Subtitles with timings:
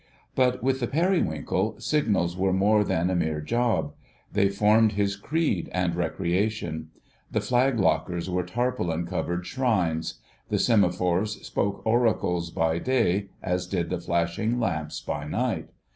[0.33, 3.93] But with the Periwinkle, Signals were more than a mere "job."
[4.33, 6.89] They formed his creed and recreation:
[7.31, 10.15] the flag lockers were tarpaulin covered shrines;
[10.49, 15.69] the semaphores spoke oracles by day as did the flashing lamps by night.